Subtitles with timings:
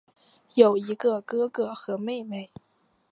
[0.55, 2.49] 有一个哥哥和妹妹。